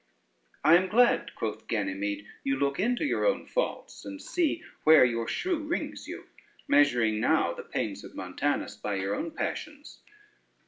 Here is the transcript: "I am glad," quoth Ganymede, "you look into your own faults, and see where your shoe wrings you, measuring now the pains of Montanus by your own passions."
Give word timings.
"I 0.63 0.77
am 0.77 0.87
glad," 0.89 1.35
quoth 1.35 1.67
Ganymede, 1.67 2.25
"you 2.43 2.57
look 2.57 2.79
into 2.79 3.05
your 3.05 3.23
own 3.27 3.45
faults, 3.45 4.03
and 4.03 4.19
see 4.19 4.63
where 4.83 5.05
your 5.05 5.27
shoe 5.27 5.59
wrings 5.59 6.07
you, 6.07 6.25
measuring 6.67 7.19
now 7.19 7.53
the 7.53 7.61
pains 7.61 8.03
of 8.03 8.15
Montanus 8.15 8.75
by 8.75 8.95
your 8.95 9.13
own 9.13 9.29
passions." 9.29 10.01